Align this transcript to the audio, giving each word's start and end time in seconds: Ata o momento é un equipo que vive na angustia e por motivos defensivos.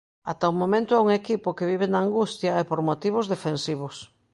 Ata 0.31 0.51
o 0.53 0.57
momento 0.61 0.91
é 0.93 0.99
un 1.05 1.09
equipo 1.19 1.55
que 1.57 1.69
vive 1.71 1.87
na 1.89 1.99
angustia 2.05 2.51
e 2.61 2.63
por 2.69 2.79
motivos 2.89 3.25
defensivos. 3.33 3.95